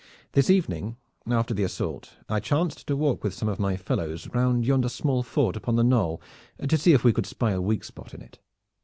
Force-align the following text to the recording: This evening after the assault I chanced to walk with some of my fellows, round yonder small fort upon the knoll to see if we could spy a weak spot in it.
This 0.31 0.49
evening 0.49 0.97
after 1.29 1.53
the 1.53 1.61
assault 1.61 2.17
I 2.27 2.39
chanced 2.39 2.87
to 2.87 2.95
walk 2.95 3.23
with 3.23 3.35
some 3.35 3.47
of 3.47 3.59
my 3.59 3.77
fellows, 3.77 4.27
round 4.29 4.65
yonder 4.65 4.89
small 4.89 5.21
fort 5.21 5.55
upon 5.55 5.75
the 5.75 5.83
knoll 5.83 6.19
to 6.67 6.75
see 6.75 6.93
if 6.93 7.03
we 7.03 7.13
could 7.13 7.27
spy 7.27 7.51
a 7.51 7.61
weak 7.61 7.83
spot 7.83 8.15
in 8.15 8.23
it. 8.23 8.39